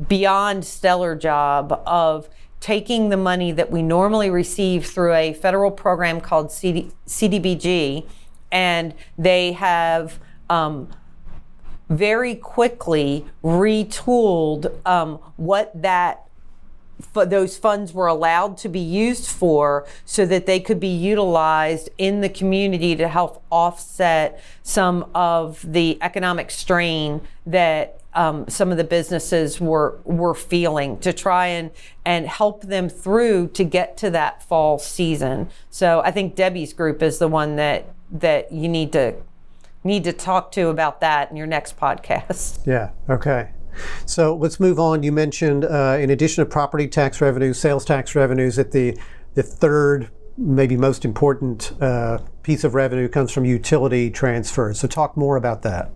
beyond 0.08 0.66
stellar 0.66 1.16
job 1.16 1.82
of 1.86 2.30
taking 2.60 3.10
the 3.10 3.18
money 3.18 3.52
that 3.52 3.70
we 3.70 3.82
normally 3.82 4.30
receive 4.30 4.86
through 4.86 5.14
a 5.14 5.34
federal 5.34 5.70
program 5.70 6.22
called 6.22 6.52
CD, 6.52 6.90
CDBG, 7.06 8.06
and 8.52 8.94
they 9.18 9.52
have 9.52 10.20
um, 10.50 10.90
very 11.90 12.36
quickly 12.36 13.26
retooled 13.44 14.74
um, 14.88 15.20
what 15.36 15.80
that 15.82 16.28
those 17.14 17.58
funds 17.58 17.94
were 17.94 18.08
allowed 18.08 18.58
to 18.58 18.70
be 18.70 18.80
used 18.80 19.30
for 19.30 19.86
so 20.06 20.26
that 20.26 20.46
they 20.46 20.60
could 20.60 20.80
be 20.80 20.88
utilized 20.88 21.90
in 21.98 22.22
the 22.22 22.30
community 22.30 22.96
to 22.96 23.08
help 23.08 23.44
offset 23.50 24.42
some 24.64 25.10
of 25.14 25.62
the 25.72 25.98
economic 26.02 26.52
strain 26.52 27.22
that 27.46 28.00
um, 28.16 28.48
some 28.48 28.72
of 28.72 28.78
the 28.78 28.84
businesses 28.84 29.60
were 29.60 30.00
were 30.04 30.36
feeling 30.36 31.00
to 31.00 31.12
try 31.12 31.48
and 31.48 31.72
and 32.06 32.28
help 32.28 32.62
them 32.62 32.90
through 32.90 33.48
to 33.50 33.64
get 33.64 33.98
to 33.98 34.10
that 34.12 34.44
fall 34.44 34.78
season. 34.78 35.50
So 35.70 36.02
I 36.02 36.12
think 36.12 36.36
Debbie's 36.36 36.74
group 36.74 37.02
is 37.02 37.18
the 37.18 37.28
one 37.28 37.56
that 37.56 37.88
that 38.12 38.52
you 38.52 38.70
need 38.70 38.92
to 38.94 39.16
need 39.84 40.04
to 40.04 40.14
talk 40.14 40.52
to 40.54 40.68
about 40.70 41.02
that 41.02 41.32
in 41.32 41.38
your 41.38 41.48
next 41.48 41.78
podcast. 41.78 42.66
Yeah. 42.66 42.92
Okay. 43.10 43.50
So 44.06 44.36
let's 44.36 44.60
move 44.60 44.80
on. 44.80 45.04
You 45.04 45.12
mentioned, 45.12 45.66
uh, 45.66 45.98
in 46.00 46.10
addition 46.10 46.44
to 46.44 46.50
property 46.50 46.88
tax 46.88 47.22
revenues, 47.22 47.60
sales 47.60 47.86
tax 47.86 48.16
revenues, 48.16 48.56
that 48.56 48.72
the 48.72 48.98
the 49.36 49.44
third, 49.44 50.10
maybe 50.38 50.78
most 50.78 51.06
important 51.06 51.74
uh, 51.82 52.20
piece 52.44 52.64
of 52.64 52.76
revenue 52.76 53.08
comes 53.08 53.32
from 53.32 53.46
utility 53.46 54.12
transfers. 54.12 54.80
So 54.80 54.88
talk 54.88 55.18
more 55.18 55.38
about 55.38 55.64
that. 55.64 55.92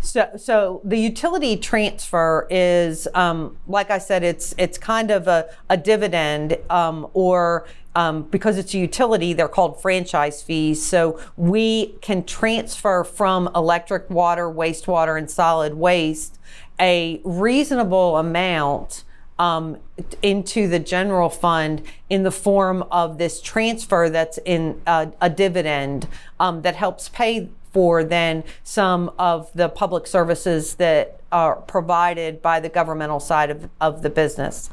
So, 0.00 0.30
so 0.36 0.80
the 0.82 0.98
utility 0.98 1.56
transfer 1.56 2.48
is, 2.50 3.06
um, 3.14 3.56
like 3.68 3.88
I 3.90 3.98
said, 3.98 4.24
it's 4.24 4.52
it's 4.58 4.76
kind 4.76 5.12
of 5.12 5.28
a, 5.28 5.48
a 5.70 5.76
dividend, 5.76 6.58
um, 6.70 7.06
or 7.14 7.68
um, 7.94 8.24
because 8.24 8.58
it's 8.58 8.74
a 8.74 8.78
utility, 8.78 9.32
they're 9.32 9.48
called 9.48 9.80
franchise 9.80 10.42
fees. 10.42 10.84
So 10.84 11.20
we 11.36 11.94
can 12.00 12.24
transfer 12.24 13.04
from 13.04 13.48
electric, 13.54 14.10
water, 14.10 14.48
wastewater, 14.48 15.16
and 15.16 15.30
solid 15.30 15.74
waste 15.74 16.40
a 16.82 17.20
reasonable 17.24 18.18
amount 18.18 19.04
um, 19.38 19.78
into 20.20 20.68
the 20.68 20.78
general 20.78 21.30
fund 21.30 21.82
in 22.10 22.24
the 22.24 22.30
form 22.30 22.82
of 22.90 23.18
this 23.18 23.40
transfer 23.40 24.10
that's 24.10 24.38
in 24.44 24.80
uh, 24.86 25.06
a 25.20 25.30
dividend 25.30 26.06
um, 26.38 26.62
that 26.62 26.76
helps 26.76 27.08
pay 27.08 27.48
for 27.72 28.04
then 28.04 28.44
some 28.62 29.10
of 29.18 29.50
the 29.54 29.68
public 29.68 30.06
services 30.06 30.74
that 30.74 31.20
are 31.30 31.56
provided 31.56 32.42
by 32.42 32.60
the 32.60 32.68
governmental 32.68 33.20
side 33.20 33.48
of, 33.48 33.70
of 33.80 34.02
the 34.02 34.10
business. 34.10 34.68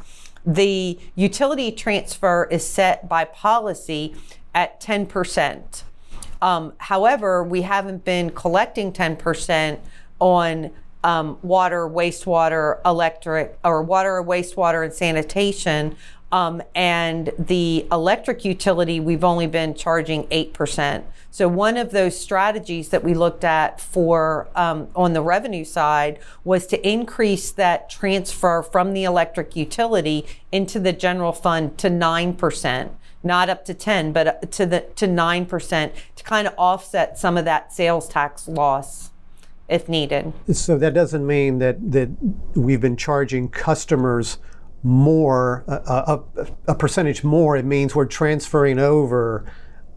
The 0.46 1.00
utility 1.16 1.72
transfer 1.72 2.48
is 2.52 2.66
set 2.66 3.08
by 3.08 3.26
policy 3.26 4.16
at 4.54 4.82
10%. 4.82 5.84
Um, 6.42 6.74
however, 6.78 7.44
we 7.44 7.62
haven't 7.62 8.04
been 8.04 8.32
collecting 8.32 8.92
10% 8.92 9.80
on 10.20 10.72
um, 11.04 11.38
water, 11.42 11.88
wastewater, 11.88 12.80
electric, 12.86 13.58
or 13.64 13.82
water, 13.82 14.22
wastewater, 14.22 14.84
and 14.84 14.94
sanitation. 14.94 15.96
Um, 16.32 16.62
and 16.76 17.32
the 17.40 17.88
electric 17.92 18.46
utility, 18.46 19.00
we've 19.00 19.24
only 19.24 19.48
been 19.48 19.74
charging 19.74 20.26
8%. 20.28 21.04
So, 21.32 21.48
one 21.48 21.76
of 21.76 21.90
those 21.92 22.20
strategies 22.20 22.90
that 22.90 23.04
we 23.04 23.16
looked 23.16 23.44
at 23.44 23.82
for 23.82 24.48
um, 24.56 24.90
on 24.96 25.14
the 25.14 25.22
revenue 25.22 25.66
side 25.66 26.20
was 26.44 26.68
to 26.68 26.88
increase 26.88 27.52
that 27.52 27.90
transfer 27.90 28.62
from 28.62 28.94
the 28.94 29.06
electric 29.06 29.56
utility 29.56 30.26
into 30.52 30.80
the 30.80 30.94
general 30.94 31.34
fund 31.34 31.80
to 31.80 31.90
9%. 31.90 32.90
Not 33.24 33.50
up 33.50 33.66
to 33.66 33.74
10, 33.74 34.14
but 34.14 34.52
to 34.52 34.66
the 34.66 34.82
to 34.82 35.08
9% 35.08 35.92
to 36.16 36.24
kind 36.24 36.48
of 36.48 36.54
offset 36.58 37.18
some 37.18 37.38
of 37.38 37.46
that 37.46 37.74
sales 37.74 38.08
tax 38.08 38.48
loss 38.48 39.10
if 39.70 39.88
needed. 39.88 40.34
So 40.52 40.78
that 40.78 40.94
doesn't 40.94 41.26
mean 41.26 41.60
that 41.60 41.92
that 41.92 42.10
we've 42.56 42.82
been 42.82 42.98
charging 42.98 43.50
customers 43.50 44.38
more 44.84 45.64
a, 45.68 45.74
a, 46.38 46.48
a 46.70 46.76
percentage 46.76 47.24
more. 47.24 47.58
It 47.58 47.66
means 47.66 47.96
we're 47.96 48.06
transferring 48.06 48.80
over 48.80 49.46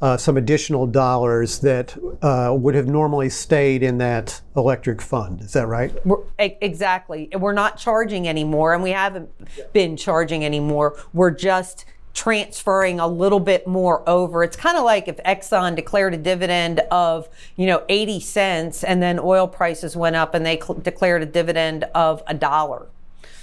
uh, 0.03 0.17
some 0.17 0.37
additional 0.37 0.87
dollars 0.87 1.61
that 1.61 1.97
uh, 2.23 2.53
would 2.59 2.75
have 2.75 2.89
normally 2.89 3.31
stayed 3.31 3.85
in 3.85 3.99
that 3.99 4.41
electric 4.57 5.01
fund. 5.01 5.41
Is 5.41 5.53
that 5.53 5.69
right? 5.69 5.95
We're, 6.05 6.25
exactly. 6.39 7.29
We're 7.33 7.53
not 7.53 7.79
charging 7.79 8.27
anymore, 8.27 8.75
and 8.75 8.83
we 8.83 8.91
haven't 8.91 9.31
been 9.73 9.97
charging 9.97 10.45
anymore. 10.45 11.01
We're 11.13 11.31
just 11.31 11.85
transferring 12.15 13.01
a 13.01 13.07
little 13.07 13.41
bit 13.41 13.67
more 13.67 14.07
over. 14.09 14.45
It's 14.45 14.57
kind 14.57 14.77
of 14.77 14.85
like 14.85 15.09
if 15.09 15.17
Exxon 15.19 15.75
declared 15.75 16.15
a 16.15 16.19
dividend 16.19 16.81
of, 16.91 17.29
you 17.57 17.67
know, 17.67 17.85
80 17.89 18.21
cents 18.21 18.85
and 18.85 19.03
then 19.03 19.19
oil 19.19 19.49
prices 19.49 19.97
went 19.97 20.17
up 20.17 20.35
and 20.35 20.45
they 20.45 20.59
cl- 20.59 20.79
declared 20.79 21.23
a 21.23 21.27
dividend 21.27 21.85
of 21.95 22.23
a 22.27 22.35
dollar. 22.35 22.89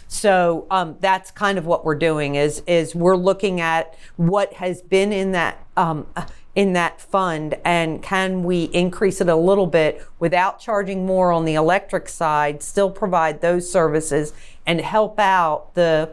So 0.08 0.66
um, 0.72 0.98
that's 1.00 1.30
kind 1.30 1.58
of 1.58 1.66
what 1.68 1.86
we're 1.86 1.96
doing 1.96 2.34
is 2.34 2.64
is 2.66 2.96
we're 2.96 3.16
looking 3.16 3.62
at 3.62 3.96
what 4.18 4.54
has 4.54 4.82
been 4.82 5.14
in 5.14 5.34
that 5.34 5.64
um, 5.78 6.08
in 6.56 6.74
that 6.74 7.00
fund 7.00 7.56
and 7.64 8.02
can 8.02 8.44
we 8.44 8.64
increase 8.66 9.22
it 9.22 9.30
a 9.30 9.36
little 9.36 9.68
bit 9.68 10.04
without 10.18 10.60
charging 10.60 11.06
more 11.06 11.32
on 11.32 11.46
the 11.46 11.54
electric 11.54 12.10
side, 12.10 12.64
still 12.64 12.90
provide 12.90 13.42
those 13.42 13.72
services 13.72 14.34
and 14.66 14.82
help 14.82 15.20
out 15.20 15.74
the 15.76 16.10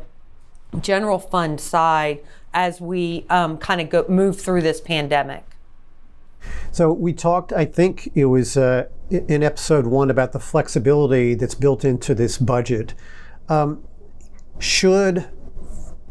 general 0.80 1.18
fund 1.18 1.60
side 1.60 2.22
as 2.56 2.80
we 2.80 3.26
um, 3.28 3.58
kind 3.58 3.82
of 3.82 3.90
go 3.90 4.06
move 4.08 4.40
through 4.40 4.62
this 4.62 4.80
pandemic. 4.80 5.44
So 6.72 6.90
we 6.90 7.12
talked, 7.12 7.52
I 7.52 7.66
think 7.66 8.10
it 8.14 8.24
was 8.24 8.56
uh, 8.56 8.88
in 9.10 9.42
episode 9.42 9.86
one 9.86 10.10
about 10.10 10.32
the 10.32 10.40
flexibility 10.40 11.34
that's 11.34 11.54
built 11.54 11.84
into 11.84 12.14
this 12.14 12.38
budget. 12.38 12.94
Um, 13.50 13.84
should 14.58 15.28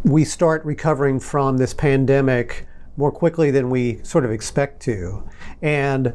we 0.04 0.24
start 0.24 0.64
recovering 0.64 1.20
from 1.20 1.58
this 1.58 1.74
pandemic 1.74 2.68
more 2.96 3.12
quickly 3.12 3.50
than 3.50 3.72
we 3.72 4.04
sort 4.04 4.24
of 4.24 4.32
expect 4.32 4.82
to, 4.84 5.28
and 5.64 6.14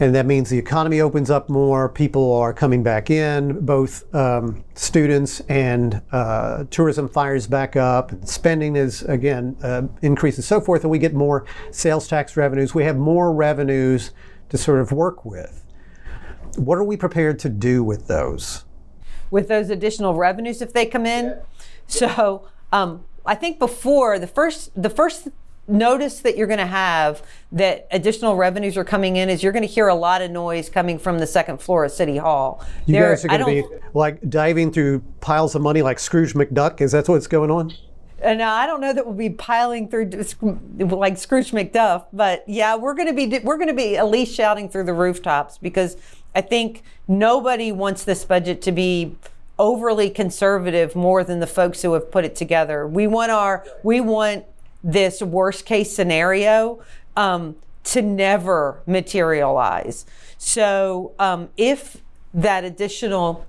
and 0.00 0.14
that 0.14 0.24
means 0.24 0.48
the 0.48 0.58
economy 0.58 1.02
opens 1.02 1.30
up 1.30 1.50
more. 1.50 1.88
People 1.88 2.32
are 2.32 2.54
coming 2.54 2.82
back 2.82 3.10
in, 3.10 3.60
both 3.60 4.12
um, 4.14 4.64
students 4.74 5.40
and 5.40 6.00
uh, 6.10 6.64
tourism 6.70 7.06
fires 7.06 7.46
back 7.46 7.76
up, 7.76 8.10
and 8.10 8.26
spending 8.26 8.76
is 8.76 9.02
again 9.02 9.54
uh, 9.62 9.82
increased 10.00 10.38
and 10.38 10.44
so 10.44 10.58
forth, 10.58 10.82
and 10.82 10.90
we 10.90 10.98
get 10.98 11.12
more 11.12 11.44
sales 11.70 12.08
tax 12.08 12.34
revenues. 12.34 12.74
We 12.74 12.84
have 12.84 12.96
more 12.96 13.30
revenues 13.32 14.12
to 14.48 14.56
sort 14.56 14.80
of 14.80 14.90
work 14.90 15.26
with. 15.26 15.66
What 16.56 16.78
are 16.78 16.84
we 16.84 16.96
prepared 16.96 17.38
to 17.40 17.50
do 17.50 17.84
with 17.84 18.08
those? 18.08 18.64
With 19.30 19.48
those 19.48 19.68
additional 19.68 20.14
revenues, 20.14 20.62
if 20.62 20.72
they 20.72 20.86
come 20.86 21.04
in, 21.04 21.38
so 21.86 22.48
um, 22.72 23.04
I 23.26 23.34
think 23.34 23.58
before 23.58 24.18
the 24.18 24.26
first 24.26 24.70
the 24.80 24.90
first 24.90 25.28
notice 25.68 26.20
that 26.20 26.36
you're 26.36 26.46
going 26.46 26.58
to 26.58 26.66
have 26.66 27.22
that 27.52 27.86
additional 27.90 28.36
revenues 28.36 28.76
are 28.76 28.84
coming 28.84 29.16
in 29.16 29.28
is 29.28 29.42
you're 29.42 29.52
going 29.52 29.66
to 29.66 29.72
hear 29.72 29.88
a 29.88 29.94
lot 29.94 30.22
of 30.22 30.30
noise 30.30 30.68
coming 30.68 30.98
from 30.98 31.18
the 31.18 31.26
second 31.26 31.58
floor 31.58 31.84
of 31.84 31.92
City 31.92 32.16
Hall. 32.16 32.64
You 32.86 32.94
there, 32.94 33.10
guys 33.10 33.24
are 33.24 33.28
going 33.28 33.62
to 33.62 33.68
be 33.68 33.76
like 33.94 34.28
diving 34.28 34.72
through 34.72 35.00
piles 35.20 35.54
of 35.54 35.62
money 35.62 35.82
like 35.82 35.98
Scrooge 35.98 36.34
McDuck. 36.34 36.80
Is 36.80 36.92
that 36.92 37.08
what's 37.08 37.26
going 37.26 37.50
on? 37.50 37.72
And 38.22 38.42
uh, 38.42 38.46
I 38.46 38.66
don't 38.66 38.80
know 38.80 38.92
that 38.92 39.06
we'll 39.06 39.14
be 39.14 39.30
piling 39.30 39.88
through 39.88 40.10
like 40.78 41.16
Scrooge 41.16 41.52
McDuck, 41.52 42.06
but 42.12 42.44
yeah, 42.46 42.76
we're 42.76 42.94
going 42.94 43.08
to 43.08 43.14
be 43.14 43.38
we're 43.38 43.56
going 43.56 43.68
to 43.68 43.74
be 43.74 43.96
at 43.96 44.08
least 44.08 44.34
shouting 44.34 44.68
through 44.68 44.84
the 44.84 44.92
rooftops 44.92 45.56
because 45.56 45.96
I 46.34 46.42
think 46.42 46.82
nobody 47.08 47.72
wants 47.72 48.04
this 48.04 48.24
budget 48.24 48.60
to 48.62 48.72
be 48.72 49.16
overly 49.58 50.08
conservative 50.08 50.96
more 50.96 51.24
than 51.24 51.40
the 51.40 51.46
folks 51.46 51.82
who 51.82 51.92
have 51.92 52.10
put 52.10 52.24
it 52.24 52.34
together. 52.36 52.86
We 52.86 53.06
want 53.06 53.30
our 53.30 53.64
we 53.82 54.00
want 54.00 54.44
this 54.82 55.22
worst 55.22 55.66
case 55.66 55.94
scenario 55.94 56.82
um, 57.16 57.56
to 57.84 58.02
never 58.02 58.80
materialize. 58.86 60.06
So 60.38 61.12
um, 61.18 61.48
if 61.56 62.02
that 62.32 62.64
additional 62.64 63.46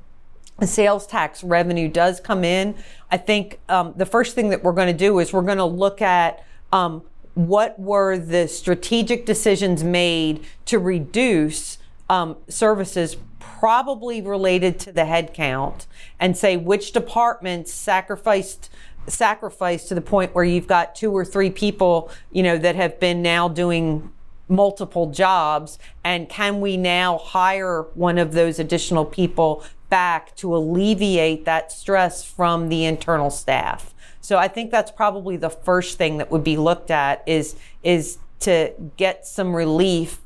sales 0.63 1.07
tax 1.07 1.43
revenue 1.43 1.87
does 1.87 2.19
come 2.19 2.43
in, 2.43 2.75
I 3.09 3.17
think 3.17 3.59
um, 3.69 3.93
the 3.95 4.05
first 4.05 4.35
thing 4.35 4.49
that 4.49 4.63
we're 4.63 4.73
going 4.73 4.87
to 4.87 4.97
do 4.97 5.19
is 5.19 5.33
we're 5.33 5.41
going 5.41 5.57
to 5.57 5.65
look 5.65 6.01
at 6.01 6.45
um, 6.71 7.03
what 7.33 7.79
were 7.79 8.17
the 8.17 8.47
strategic 8.47 9.25
decisions 9.25 9.83
made 9.83 10.45
to 10.65 10.79
reduce 10.79 11.77
um, 12.09 12.37
services 12.49 13.15
probably 13.39 14.21
related 14.21 14.79
to 14.79 14.91
the 14.91 15.01
headcount 15.01 15.85
and 16.19 16.35
say 16.35 16.57
which 16.57 16.91
departments 16.91 17.73
sacrificed 17.73 18.69
sacrifice 19.07 19.87
to 19.87 19.95
the 19.95 20.01
point 20.01 20.33
where 20.35 20.43
you've 20.43 20.67
got 20.67 20.95
two 20.95 21.11
or 21.11 21.25
three 21.25 21.49
people, 21.49 22.11
you 22.31 22.43
know, 22.43 22.57
that 22.57 22.75
have 22.75 22.99
been 22.99 23.21
now 23.21 23.47
doing 23.47 24.11
multiple 24.47 25.11
jobs. 25.11 25.79
And 26.03 26.29
can 26.29 26.61
we 26.61 26.77
now 26.77 27.17
hire 27.17 27.83
one 27.93 28.17
of 28.17 28.33
those 28.33 28.59
additional 28.59 29.05
people 29.05 29.63
back 29.89 30.35
to 30.37 30.55
alleviate 30.55 31.45
that 31.45 31.71
stress 31.71 32.23
from 32.23 32.69
the 32.69 32.85
internal 32.85 33.29
staff? 33.29 33.93
So 34.21 34.37
i 34.37 34.47
think 34.47 34.71
that's 34.71 34.91
probably 34.91 35.35
the 35.35 35.49
first 35.49 35.97
thing 35.97 36.17
that 36.17 36.31
would 36.31 36.43
be 36.43 36.55
looked 36.55 36.91
at 36.91 37.23
is 37.25 37.55
is 37.83 38.19
to 38.41 38.73
get 38.95 39.25
some 39.25 39.55
relief 39.55 40.21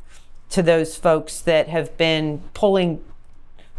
to 0.49 0.61
those 0.61 0.95
folks 0.95 1.39
that 1.41 1.69
have 1.69 1.97
been 1.97 2.41
pulling 2.53 3.03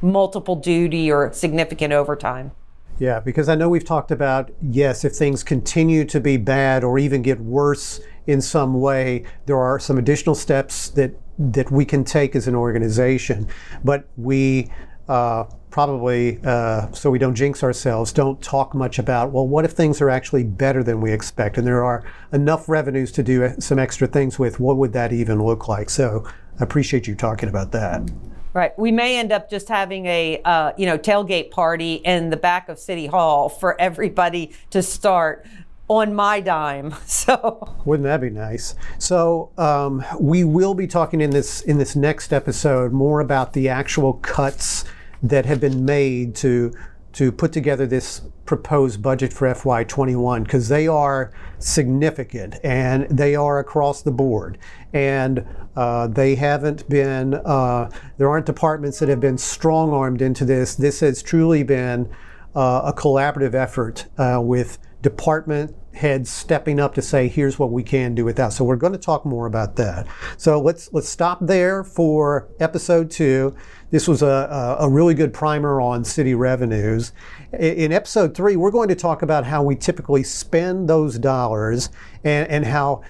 multiple 0.03 0.57
duty 0.57 1.11
or 1.13 1.33
significant 1.33 1.93
overtime 1.93 2.51
yeah, 2.99 3.21
because 3.21 3.49
I 3.49 3.55
know 3.55 3.69
we've 3.69 3.85
talked 3.85 4.11
about, 4.11 4.51
yes, 4.63 5.05
if 5.05 5.13
things 5.13 5.43
continue 5.43 6.05
to 6.07 6.21
be 6.21 6.37
bad 6.37 6.83
or 6.85 6.99
even 6.99 7.23
get 7.23 7.41
worse 7.41 8.01
in 8.27 8.41
some 8.41 8.81
way, 8.81 9.25
there 9.47 9.59
are 9.59 9.79
some 9.79 9.99
additional 9.99 10.35
steps 10.35 10.89
that, 10.91 11.13
that 11.39 11.71
we 11.71 11.85
can 11.85 12.05
take 12.05 12.35
as 12.35 12.49
an 12.49 12.55
organization. 12.55 13.49
But 13.85 14.09
we 14.17 14.71
uh, 15.09 15.45
probably, 15.71 16.41
uh, 16.45 16.91
so 16.93 17.11
we 17.11 17.19
don't 17.19 17.35
jinx 17.35 17.63
ourselves, 17.63 18.13
don't 18.13 18.41
talk 18.43 18.75
much 18.75 18.99
about, 18.99 19.31
well, 19.31 19.47
what 19.47 19.65
if 19.65 19.73
things 19.73 20.01
are 20.01 20.09
actually 20.09 20.43
better 20.43 20.83
than 20.83 21.01
we 21.03 21.13
expect 21.13 21.59
and 21.59 21.67
there 21.67 21.85
are 21.85 22.03
enough 22.33 22.69
revenues 22.69 23.13
to 23.13 23.23
do 23.23 23.55
some 23.59 23.79
extra 23.79 24.07
things 24.07 24.39
with? 24.39 24.59
What 24.59 24.79
would 24.79 24.95
that 24.95 25.13
even 25.13 25.43
look 25.43 25.69
like? 25.69 25.91
So 25.91 26.27
I 26.59 26.65
appreciate 26.65 27.07
you 27.07 27.15
talking 27.15 27.49
about 27.49 27.73
that. 27.73 28.11
Right. 28.57 28.73
We 28.79 28.91
may 28.91 29.19
end 29.19 29.33
up 29.33 29.51
just 29.51 29.69
having 29.69 30.07
a 30.07 30.41
uh, 30.43 30.73
you 30.79 30.87
know 30.87 30.97
tailgate 30.97 31.51
party 31.51 31.97
in 31.97 32.31
the 32.31 32.39
back 32.39 32.71
of 32.71 32.79
City 32.79 33.05
Hall 33.05 33.51
for 33.51 33.79
everybody 33.79 34.55
to 34.71 34.83
start 34.83 35.45
on 35.89 36.15
my 36.15 36.41
dime. 36.41 36.95
So 37.07 37.77
wouldn't 37.85 38.05
that 38.05 38.23
be 38.23 38.31
nice? 38.31 38.75
So 38.97 39.51
um, 39.59 40.03
we 40.19 40.43
will 40.43 40.73
be 40.73 40.87
talking 40.87 41.21
in 41.21 41.29
this 41.29 41.61
in 41.61 41.77
this 41.77 41.95
next 41.95 42.33
episode 42.33 42.93
more 42.93 43.21
about 43.21 43.53
the 43.53 43.69
actual 43.69 44.15
cuts 44.15 44.87
that 45.23 45.45
have 45.45 45.61
been 45.61 45.85
made 45.85 46.35
to 46.37 46.73
to 47.17 47.33
put 47.33 47.51
together 47.51 47.87
this 47.87 48.21
proposed 48.45 49.01
budget 49.01 49.33
for 49.33 49.49
FY21 49.49 50.45
because 50.45 50.69
they 50.69 50.87
are 50.87 51.33
significant 51.59 52.57
and 52.63 53.09
they 53.09 53.35
are 53.35 53.59
across 53.59 54.03
the 54.03 54.11
board. 54.11 54.59
And 54.93 55.47
uh, 55.77 56.09
they 56.09 56.35
haven't 56.35 56.87
been, 56.91 57.33
uh, 57.35 57.91
there 58.19 58.29
aren't 58.29 58.45
departments 58.45 58.99
that 58.99 59.09
have 59.09 59.21
been 59.21 59.39
strong 59.39 59.95
armed 59.95 60.21
into 60.21 60.45
this. 60.45 60.75
This 60.75 61.01
has 61.01 61.23
truly 61.23 61.63
been 61.63 62.11
uh, 62.55 62.83
a 62.85 62.93
collaborative 62.93 63.55
effort 63.55 64.07
uh, 64.19 64.39
with 64.43 64.79
department 65.01 65.75
heads 65.97 66.31
stepping 66.31 66.79
up 66.79 66.95
to 66.95 67.03
say, 67.03 67.27
here's 67.27 67.59
what 67.59 67.73
we 67.73 67.83
can 67.83 68.15
do 68.15 68.25
with 68.25 68.37
that. 68.37 68.53
So 68.53 68.65
we're 68.65 68.77
going 68.77 68.93
to 68.93 68.99
talk 68.99 69.25
more 69.25 69.47
about 69.47 69.77
that. 69.77 70.07
So 70.37 70.61
let's 70.61 70.93
let's 70.93 71.09
stop 71.09 71.39
there 71.41 71.83
for 71.83 72.49
episode 72.61 73.11
two. 73.11 73.57
This 73.91 74.07
was 74.07 74.23
a, 74.23 74.77
a 74.81 74.89
really 74.89 75.15
good 75.15 75.33
primer 75.33 75.81
on 75.81 76.05
city 76.05 76.35
revenues. 76.35 77.13
In 77.53 77.93
episode 77.93 78.35
three, 78.35 78.57
we're 78.57 78.71
going 78.71 78.89
to 78.89 78.95
talk 78.95 79.23
about 79.23 79.45
how 79.45 79.63
we 79.63 79.77
typically 79.77 80.23
spend 80.23 80.89
those 80.89 81.19
dollars 81.19 81.89
and, 82.25 82.49
and 82.49 82.65
how 82.65 83.03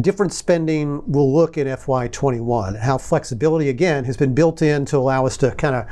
different 0.00 0.32
spending 0.32 1.02
will 1.10 1.34
look 1.34 1.58
in 1.58 1.66
FY21. 1.66 2.78
How 2.78 2.96
flexibility, 2.96 3.68
again, 3.68 4.04
has 4.04 4.16
been 4.16 4.34
built 4.34 4.62
in 4.62 4.84
to 4.86 4.98
allow 4.98 5.26
us 5.26 5.36
to 5.38 5.50
kind 5.52 5.74
of 5.74 5.86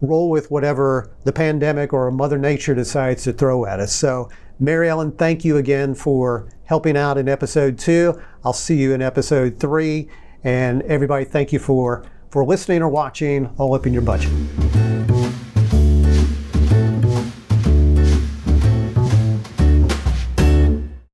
roll 0.00 0.30
with 0.30 0.50
whatever 0.50 1.10
the 1.24 1.32
pandemic 1.32 1.92
or 1.92 2.10
Mother 2.10 2.38
Nature 2.38 2.74
decides 2.74 3.22
to 3.24 3.32
throw 3.32 3.66
at 3.66 3.80
us. 3.80 3.94
So 3.94 4.30
Mary 4.58 4.88
Ellen, 4.88 5.12
thank 5.12 5.44
you 5.44 5.56
again 5.56 5.94
for 5.94 6.48
helping 6.64 6.96
out 6.96 7.18
in 7.18 7.28
episode 7.28 7.78
two. 7.78 8.20
I'll 8.44 8.52
see 8.52 8.76
you 8.76 8.92
in 8.94 9.02
episode 9.02 9.58
three. 9.58 10.08
And 10.42 10.82
everybody, 10.82 11.24
thank 11.24 11.52
you 11.52 11.58
for, 11.58 12.04
for 12.30 12.44
listening 12.44 12.82
or 12.82 12.88
watching 12.88 13.46
All 13.58 13.74
Up 13.74 13.86
in 13.86 13.92
Your 13.92 14.02
Budget. 14.02 14.30